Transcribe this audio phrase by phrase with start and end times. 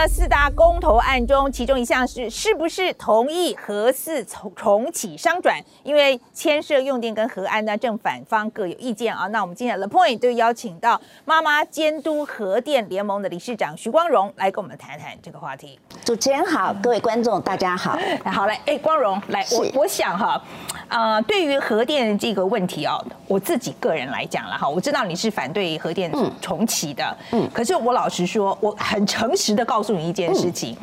[0.00, 5.62] 呢，四大公投案中，其中一项是是不是同意核四重重启商转？
[5.82, 9.26] 因为牵涉用电跟核安呢，正反方各有意见啊。
[9.26, 15.78] 那我们今天的 Point 就邀请到妈妈监督核电联盟的理事长徐光荣来跟我们谈谈这个话题。
[16.02, 17.98] 主持人好，各位观众大家好。
[18.24, 20.42] 好来，哎，光荣来，我我想哈，
[20.88, 29.66] 呃，对于核电这个问题哦，我自己个人来讲了哈，我知道你是反对核电重启的，嗯，可是我老实说，我很诚实的。
[29.70, 30.76] 告诉你一件事情，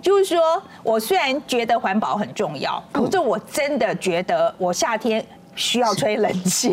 [0.00, 6.72] 就是说我虽然觉得环保很重要，可是我真的觉得我夏天需要吹冷气，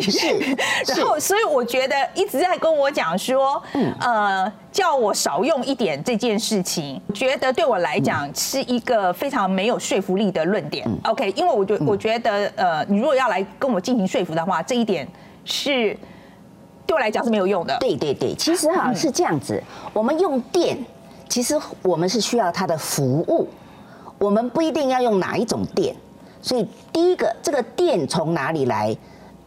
[0.86, 3.62] 然后所以我觉得一直在跟我讲说，
[4.00, 10.88] 呃，叫我少用一点这件事情，觉得对我来讲是一个非常没有说服力的论点。
[11.04, 15.06] OK，因为我觉我觉得，呃，你如果要来跟我进行说服的话，这一点
[15.44, 15.94] 是
[16.86, 17.76] 对我来讲是没有用的。
[17.78, 20.76] 对对对，其实哈是这样子，我们用电。
[21.30, 23.46] 其实我们是需要它的服务，
[24.18, 25.94] 我们不一定要用哪一种电，
[26.42, 28.94] 所以第一个，这个电从哪里来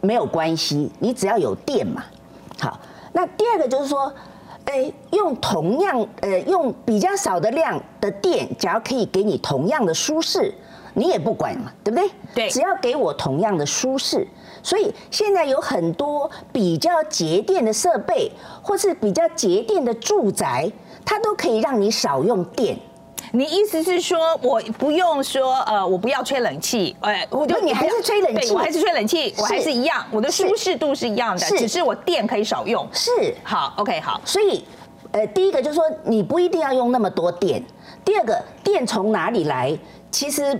[0.00, 2.02] 没有关系，你只要有电嘛。
[2.58, 2.80] 好，
[3.12, 4.10] 那第二个就是说，
[4.64, 10.54] 诶，用同样呃用比较少的量的电，假如可以给你同样的舒适，
[10.94, 12.08] 你也不管嘛，对不对？
[12.34, 14.26] 对，只要给我同样的舒适，
[14.62, 20.72] 所以现在有很多比较节电的设备，或是比较节电的住宅。
[21.04, 22.78] 它都可以让你少用电。
[23.32, 32.86] 你意思是说，我不用说，呃，我不要吹冷气，哎，我就你还是吹冷气，我还是吹冷气，我还是一样，我的舒适度是一样的，只是我电可以少用。
[32.92, 33.10] 是，
[33.42, 34.20] 好，OK，好。
[34.24, 34.64] 所以，
[35.10, 37.60] 呃，第一个就是说，你不一定要用那么多电。
[38.04, 39.76] 第二个，电从哪里来？
[40.12, 40.56] 其实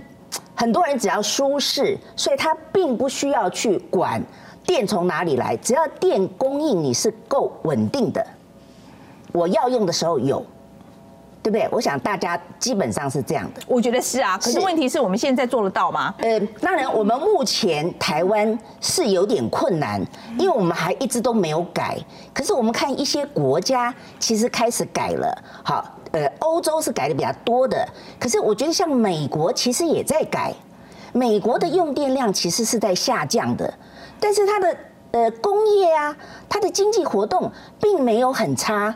[0.53, 4.21] 很多人只要舒适，所以他并不需要去管
[4.65, 8.25] 电从哪里来，只要电供应你是够稳定的。
[9.35, 10.39] 我要用的时候有，
[11.43, 11.67] 对不对？
[11.69, 13.61] 我想大家基本上是这样的。
[13.67, 16.15] 我觉得是啊，可是问题是我们现在做得到吗？
[16.19, 20.01] 呃，当然，我们目前台湾是有点困难，
[20.39, 21.97] 因为我们还一直都没有改。
[22.33, 27.85] 可是我们看一些国家其实开始改了，好，呃，欧洲是改的比较多的。
[28.17, 30.53] 可是我觉得像美国其实也在改，
[31.11, 33.73] 美国的用电量其实是在下降的，
[34.17, 34.77] 但是它的
[35.11, 36.15] 呃工业啊，
[36.47, 38.95] 它的经济活动并没有很差。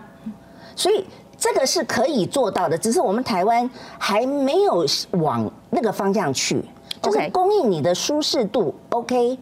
[0.79, 1.03] 所以
[1.37, 6.63] 这个是可以做到的，只是我们台湾还没有往那个方向去，
[7.01, 9.37] 就是供应你的舒适度 OK，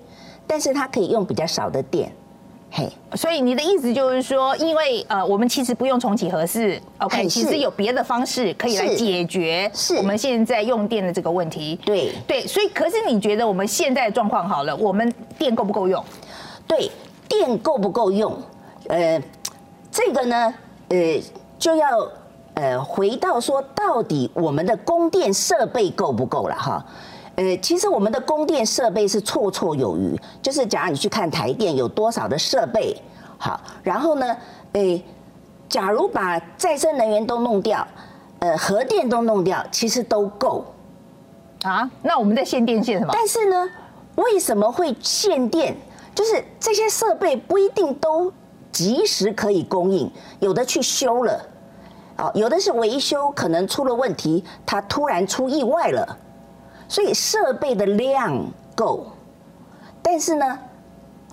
[0.47, 2.11] 但是它可以用比较少的电，
[2.71, 2.91] 嘿。
[3.15, 11.79] 所以你的意思就是说，因为呃，我们其实不用重启合适，OK，其实有别的方式可以来解决我们现在用电的这个问题。
[11.85, 16.03] 对对，所以可是你觉得我们现在状况好了，我们电够不够用？
[16.65, 16.89] 对，
[17.29, 18.35] 电够不够用？
[18.87, 19.21] 呃，
[19.91, 20.51] 这个呢？
[20.89, 21.21] 呃，
[21.59, 22.07] 就要
[22.53, 26.85] 呃回到说，到底我们的供电设备够不够了哈？
[27.35, 30.19] 呃，其实我们的供电设备是绰绰有余。
[30.41, 32.99] 就是假如你去看台电有多少的设备，
[33.37, 34.37] 好，然后呢，
[34.73, 35.03] 诶，
[35.69, 37.87] 假如把再生能源都弄掉，
[38.39, 40.65] 呃，核电都弄掉，其实都够
[41.63, 41.89] 啊。
[42.01, 43.11] 那我们在限电限什么？
[43.13, 43.69] 但是呢，
[44.15, 45.75] 为什么会限电？
[46.15, 48.31] 就是这些设备不一定都。
[48.77, 50.07] 及时可以供应，
[50.39, 51.43] 有的去修了，
[52.19, 56.15] 哦，有的是维修，可能出了问题，它突然出意外了，
[56.87, 58.39] 所以设备的量
[58.75, 59.07] 够，
[60.03, 60.59] 但是呢，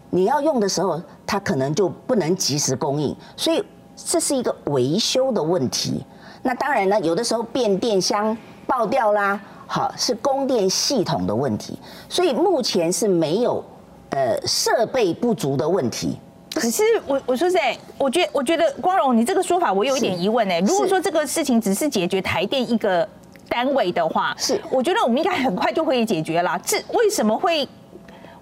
[0.09, 3.63] 你要用的时候，它可能就不能及时供应，所以
[3.95, 6.03] 这是一个维修的问题。
[6.43, 8.35] 那当然呢，有的时候变电箱
[8.67, 11.79] 爆掉啦，好，是供电系统的问题，
[12.09, 13.63] 所以目前是没有
[14.09, 16.19] 呃设备不足的问题。
[16.55, 20.61] 可是我我说实在，我觉我觉得光荣，你这个说法我有一点疑问哎。
[20.61, 23.07] 如果说这个事情只是解决台电一个
[23.49, 26.59] 单位的话，是我觉得我们应该很快就可以解决了。
[26.65, 27.69] 这为什么会？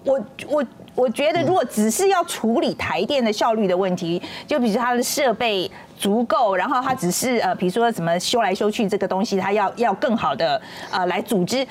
[0.05, 0.65] 我我
[0.95, 10.61] 我觉得如果只是要处理台电的效率的问题，就比如它的设备足够，然后它只是呃，比如说什么修来修去这个东西，它要要更好的
[10.91, 11.65] 呃来组织，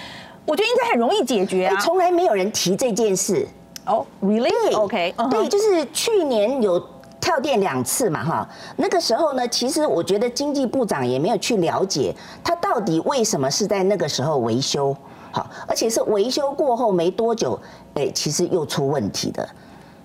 [0.46, 1.76] 我觉得应该很容易解决啊。
[1.76, 3.46] 从来没有人提这件事。
[3.84, 6.80] 哦，really？OK，对，就是去年有
[7.20, 12.14] 跳电两次嘛，哈，那个时候呢，其实我觉得经济部长也没有去了解
[12.44, 14.96] 他到底为什么是在那个时候维修，
[15.32, 17.58] 好，而且是维修过后没多久，
[17.94, 19.48] 哎，其实又出问题的，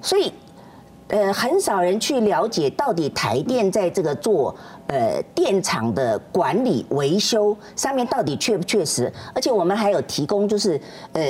[0.02, 0.34] 所以，
[1.10, 4.56] 呃，很少人去了解到底台电在这个做
[4.88, 10.82] 呃电厂的管理维修上面到底确不确实，而且我们还有提供就是
[11.14, 11.22] 呃。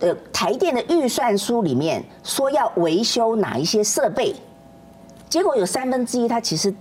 [0.00, 4.34] 呃，台电的预算书里面说要维修哪一些设备，
[5.28, 6.72] 结果有三分之一，它其实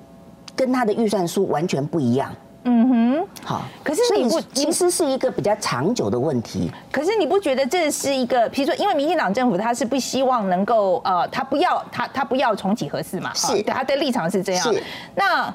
[0.56, 2.32] 跟它的预算书完全不一样。
[2.64, 3.64] 嗯哼，好。
[3.84, 6.70] 可是你不，其实是一个比较长久的问题。
[6.92, 13.34] 可是你不觉得这是一个，比如说，因为民进党政府他是不希望能够呃，他不要他他不要重启核四嘛？
[13.34, 14.62] 是，他的立场是这样。
[14.62, 14.84] 是。
[15.16, 15.46] 那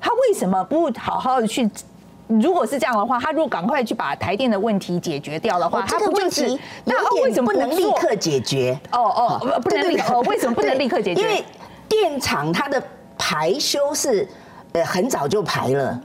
[0.00, 1.70] 他为什么不好好的去？
[2.26, 8.78] 如果是这样的话，他如果赶快去把台电的问题解决掉的话，这个问题那为什么不能立刻解决？
[8.92, 10.20] 哦哦，不能立刻？
[10.22, 11.20] 为什么不能立刻解决？
[11.20, 11.44] 因为
[11.88, 12.82] 电厂它的
[13.18, 14.26] 排休是
[14.72, 16.00] 呃很早就排了。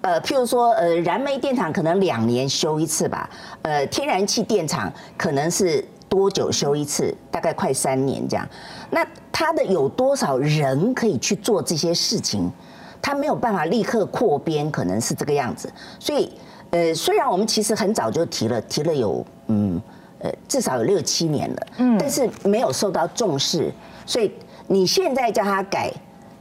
[0.00, 3.28] 呃，譬如说，呃，燃煤电厂可能两年修一次吧，
[3.62, 7.14] 呃，天然气电厂可能是多久修一次？
[7.32, 8.48] 大概快三年这样。
[8.90, 12.50] 那它的有多少人可以去做这些事情？
[13.00, 15.72] 它没有办法立刻扩编，可能是这个样子。
[15.98, 16.32] 所以，
[16.70, 19.80] 呃，虽然我们其实很早就提了，提了有嗯，
[20.18, 23.72] 呃，至少有六七年了，嗯，但是没有受到重视。
[24.06, 24.32] 所以
[24.66, 25.92] 你现在叫他改，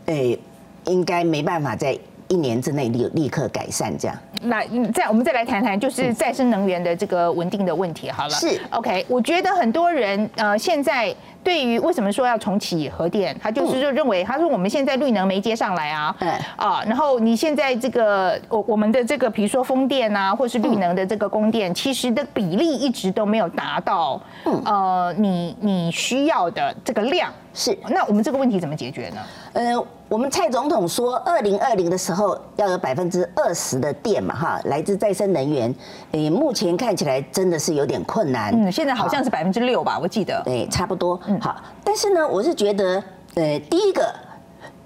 [0.06, 0.38] 呃，
[0.86, 1.98] 应该没办法在。
[2.30, 4.64] 一年之内立立刻改善这样，那
[4.94, 8.30] 再我们再来谈谈就是再生能源的这个稳定的问题好了。
[8.30, 11.14] 是 OK，我觉得很多人呃现在
[11.44, 16.16] 对于为什么说要重启核电，他就是就认为他说我们现在绿能没接上来啊，
[16.56, 27.32] 啊，然后你现在这个我我们的这个比如说风电啊，或是绿能的这个供电，其实的比例一直都没有达到嗯呃你你需要的这个量。
[27.54, 29.18] 是，那我们这个问题怎么解决呢？
[29.54, 35.74] 呃，我们蔡总统说，二零二零的时候要有百分之二十的电嘛，哈，来自再生能源。
[36.12, 38.54] 诶，目前看起来真的是有点困难。
[38.54, 40.42] 嗯，现在好像是百分之六吧，我记得。
[40.46, 41.20] 对，差不多。
[41.28, 41.62] 嗯，好。
[41.84, 43.04] 但是呢，我是觉得，
[43.36, 44.14] 呃，第一个，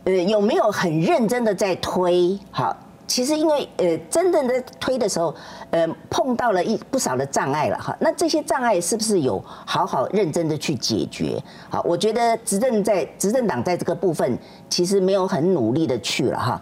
[0.05, 2.39] 呃，有没有很认真的在推？
[2.49, 2.75] 好。
[3.11, 5.35] 其实因为呃，真正的推的时候，
[5.71, 7.93] 呃，碰到了一不少的障碍了哈。
[7.99, 11.37] 那这些障碍是不是有好好认真的去解决？
[11.69, 16.61] 好，我觉得执政在执政党在这个部分其实没有很努力的去了哈。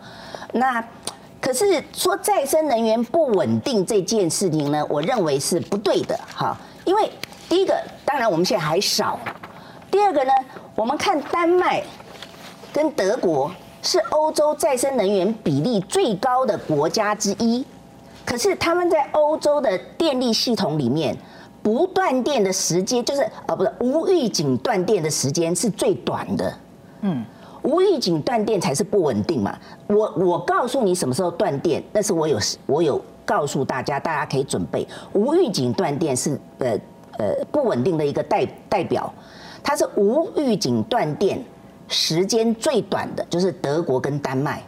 [0.51, 0.83] 那
[1.39, 6.57] 可是说再生能源不稳定这件事情呢，我认为是不对的哈。
[6.83, 7.11] 因为
[7.47, 9.19] 第一个，当然我们现在还少；
[9.91, 10.31] 第二个呢，
[10.73, 11.83] 我们看丹麦
[12.73, 13.51] 跟德国。
[13.81, 17.65] 是欧洲再生能源比例最高的国家之一，
[18.25, 21.15] 可是他们在欧洲的电力系统里面，
[21.63, 26.53] 不断电的时间就是呃不是无预警断电的时间是最短的。
[27.01, 27.23] 嗯，
[27.63, 29.57] 无预警断电才是不稳定嘛。
[29.87, 34.85] 我我告诉你什么时候断电，那是我有我有告诉大家，大家可以准备。
[35.13, 36.77] 无预警断电是呃
[37.17, 39.11] 呃不稳定的一个代代表，
[39.63, 41.41] 它是无预警断电。
[41.89, 44.61] 时间最短的就是德国跟丹麦，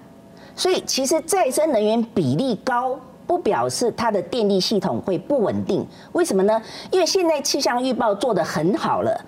[0.56, 5.86] 所以其实再生能源比例高，不表示它的电力系统会不稳定。
[6.14, 6.60] 为什么呢？
[6.90, 9.26] 因为现在气象预报做得很好了，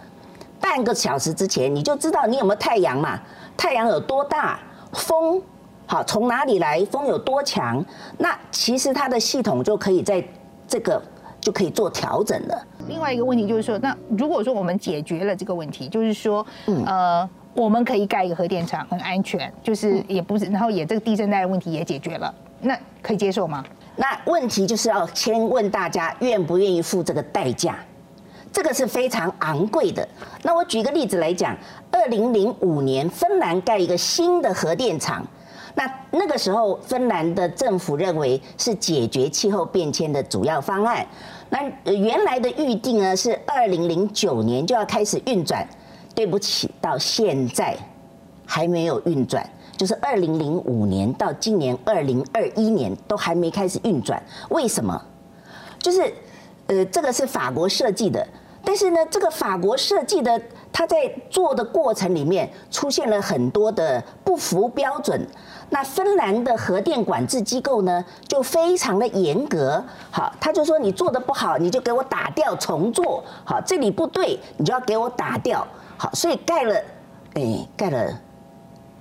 [0.59, 3.19] 半个小时之前你就知道你有没有太阳嘛，
[3.55, 4.59] 太阳有多大，
[4.93, 5.39] 风
[5.85, 7.85] 好从哪里来，风有多强，
[8.17, 10.25] 那其实它的系统就可以在
[10.67, 10.99] 这个
[11.39, 12.67] 就可以做调整了。
[12.87, 16.43] 另外一个问题就是说，那如果说我们解决了这个问题，就是说，
[16.87, 17.29] 呃。
[17.53, 23.63] 我们可以盖一个核电厂，很安全，就是也不是，然后也这个地震带的问题也解决了，那可以接受吗？
[23.95, 27.77] 那问题就是要先问大家愿不愿意付这个代价，
[28.51, 30.07] 这个是非常昂贵的。
[30.41, 31.55] 那我举个例子来讲，
[31.91, 35.23] 二零零五年芬兰盖一个新的核电厂，
[35.75, 41.05] 那那个时候芬兰的政府认为是解决气候变迁的主要方案，
[41.49, 41.59] 那
[41.91, 45.63] 原来的预定呢是二零零九年就要开始运转。
[46.15, 47.75] 对不起，到现在
[48.45, 54.21] 还没有运转，就是二零零五年到今年二零二一年都还没开始运转。
[54.49, 55.01] 为什么？
[55.79, 56.13] 就是
[56.67, 58.25] 呃，这个是法国设计的，
[58.63, 60.39] 但是呢，这个法国设计的，
[60.71, 65.27] 它在做的过程里面出现了很多的不符标准。
[65.69, 69.83] 那芬兰的核电管制机构呢，就非常的严格。
[70.11, 73.23] 好，他就说你做的不好，你就给我打掉重做。
[73.43, 75.67] 好，这里不对，你就要给我打掉。
[75.97, 76.75] 好，所以盖了，
[77.35, 78.19] 哎，盖了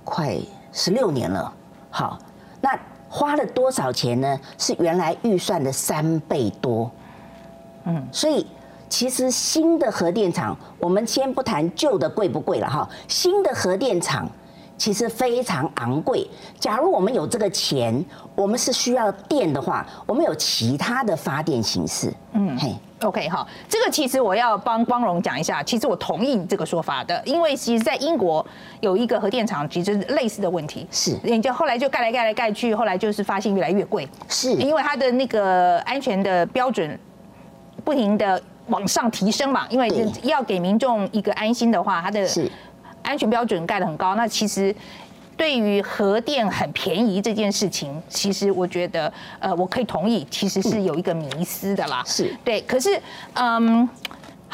[0.03, 0.37] 快
[0.71, 1.53] 十六年了。
[1.89, 2.17] 好，
[2.61, 4.39] 那花了多少钱呢？
[4.57, 6.89] 是原来预算的三倍多。
[7.85, 8.47] 嗯，所以
[8.89, 12.89] 其实新的核电厂，我们先不谈旧的贵不贵了哈。
[13.07, 14.27] 新的核电厂
[14.77, 16.27] 其实非常昂贵。
[16.59, 18.03] 假如我们有这个钱，
[18.35, 22.13] 我们是需要电的话，我们有其他的发电形式。
[22.33, 22.75] 嗯，嘿。
[23.01, 28.45] OK 哈，这个其实我要帮光荣讲一下，其实我同意这个说法的，因为其实，在英国
[28.79, 30.87] 有一个核电厂，其实类似的问题。
[30.89, 34.53] 是，人家后来就盖来盖来盖去，后来就是发现越来越贵，是。
[34.53, 36.97] 因为它的那个安全的标准
[37.83, 39.89] 不停的往上提升嘛，因为
[40.21, 42.25] 要给民众一个安心的话，它的
[43.13, 44.75] 安全标准盖得很高，那其实
[45.37, 52.03] 对于核电很便宜这件事情，其实我觉得，呃，我可以同意，其实是有一个迷思的啦。
[52.07, 52.99] 是对，可是，
[53.35, 53.87] 嗯。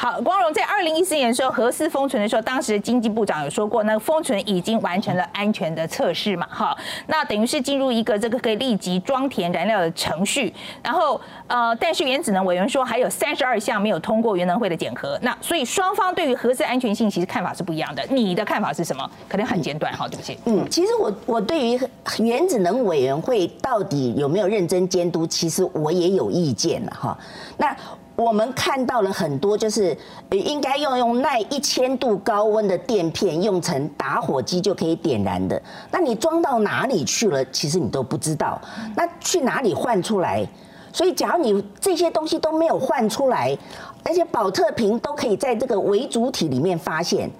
[0.00, 6.74] 好，光荣在二零一四年的时候核四封存的时候，当时的经济部长有说过，那个封存已经完成了安全的测试嘛，哈，
[7.08, 10.54] 那等于是进入一个这个可以立即装填燃料的程序。
[10.82, 18.02] 然后呃，但是原子能委员说还有三十二项没有通过原能会的检核，那所以双方对于核四安全性其实看法是不一样的。
[18.08, 19.06] 你的看法是什么？
[19.28, 20.38] 可能很简短，哈，对不起。
[20.46, 21.78] 嗯，其实我我对于
[22.20, 27.18] 原子能委员会到底有没有认真监督，其实我也有意见了哈。
[27.58, 27.76] 那
[28.20, 29.96] 我们看到了很多，就是
[30.30, 35.60] 应该要用耐一千度高温的垫片，用成打火机就可以点燃的。
[35.90, 37.42] 那你装到哪里去了？
[37.46, 38.60] 其实你都不知道。
[38.94, 40.46] 那去哪里换出来？
[40.92, 43.56] 所以，假如你这些东西都没有换出来，
[44.04, 47.30] 而且保特瓶都可以在这个为主体里面发现，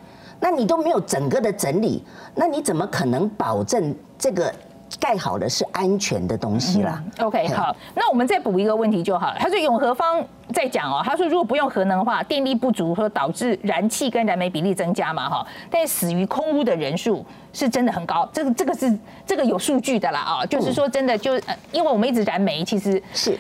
[0.41, 2.03] 那你都没有整个的整理，
[2.35, 4.51] 那你怎么可能保证这个？
[4.99, 7.01] 盖好的是安全的东西啦。
[7.21, 9.37] OK，好，那我们再补一个问题就好了。
[9.39, 10.21] 他说永和方
[10.53, 15.47] 在讲哦，他说如果不用核能的话，电力不足会导致燃气跟燃煤比例增加嘛哈。
[15.71, 21.37] 但死于空屋的人数是真的很高，这个这个是这个有数据的啦啊，就是说真的就
[21.73, 23.39] 因为我们一直燃煤，其实是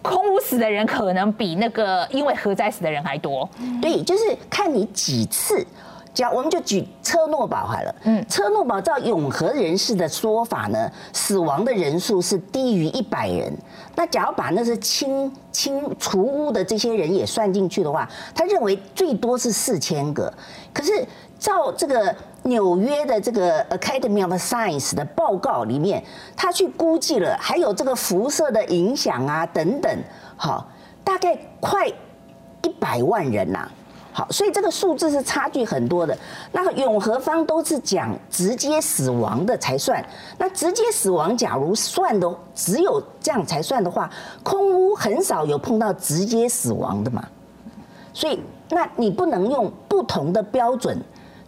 [0.00, 3.48] 空屋死的人可能比那个因为核灾死的人还多。
[3.80, 5.66] 对，就是看你几次。
[6.14, 13.50] 假我们就举车诺宝好了，嗯，车诺宝照永和人士的说法呢，死亡的人数是低于一百人。
[13.94, 20.32] 那假如把那是清清除污的这些人也算进去的话，他认为最多是四千个。
[20.72, 21.06] 可是
[21.38, 26.04] 照这个纽约的这个 Academy of Science 的报告里面，
[26.36, 29.98] 他去估计了，还有这个辐射的影响啊等等，
[30.36, 30.68] 好，
[31.02, 33.66] 大概快一百万人呐。
[34.12, 36.16] 好，所以这个数字是差距很多的。
[36.52, 40.04] 那永和方都是讲直接死亡的才算。
[40.36, 44.10] 那直接死亡，假如算的只有这样才算的话，
[44.42, 47.26] 空屋很少有碰到直接死亡的嘛。
[48.12, 48.38] 所以，
[48.68, 51.00] 那你不能用不同的标准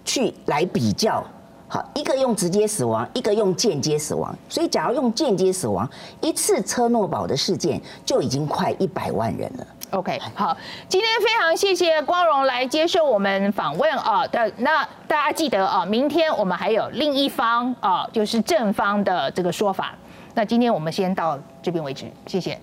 [0.03, 1.23] 去来比较。
[1.69, 4.35] 好，一个用直接死亡，一个用间接死亡。
[4.49, 5.87] 所以，假如用间接死亡，
[6.23, 9.67] 一次车诺堡的事件就已经快一百万人了。
[9.95, 10.57] OK，好，
[10.89, 14.27] 今天非常谢谢光荣来接受我们访问啊。
[14.27, 19.95] 的那大家记得啊，明天我们还有另一方啊，就是正方的这个说法。
[20.35, 22.59] 那今天我们先到这边为止，谢谢。